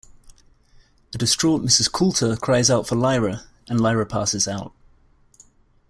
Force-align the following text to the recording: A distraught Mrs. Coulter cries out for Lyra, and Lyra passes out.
A 1.13 1.17
distraught 1.19 1.61
Mrs. 1.61 1.91
Coulter 1.91 2.35
cries 2.35 2.71
out 2.71 2.87
for 2.87 2.95
Lyra, 2.95 3.43
and 3.67 3.79
Lyra 3.79 4.07
passes 4.07 4.47
out. 4.47 4.73